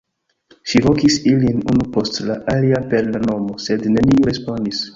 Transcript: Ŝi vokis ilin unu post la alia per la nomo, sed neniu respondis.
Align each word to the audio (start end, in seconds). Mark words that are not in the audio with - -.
Ŝi 0.71 0.79
vokis 0.85 1.17
ilin 1.31 1.59
unu 1.75 1.85
post 1.97 2.19
la 2.31 2.39
alia 2.55 2.81
per 2.95 3.07
la 3.13 3.23
nomo, 3.29 3.61
sed 3.69 3.89
neniu 3.95 4.31
respondis. 4.31 4.85